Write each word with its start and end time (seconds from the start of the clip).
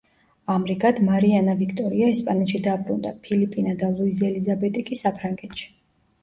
ამრიგად, 0.51 1.01
მარიანა 1.09 1.53
ვიქტორია 1.59 2.07
ესპანეთში 2.13 2.61
დაბრუნდა, 2.69 3.11
ფილიპინა 3.27 3.75
და 3.83 3.91
ლუიზ 3.99 4.25
ელიზაბეტი 4.31 4.85
კი 4.91 4.99
საფრანგეთში. 5.05 5.71